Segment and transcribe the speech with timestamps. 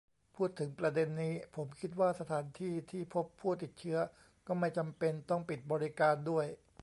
[0.35, 3.99] พูดถึงประเด็นนี้ ผมคิดว่าสถานที่ที่พบผู้ติดเชื้อ
[4.47, 6.45] ก็ไม่จำเป็นต้องปิดบริการด้วย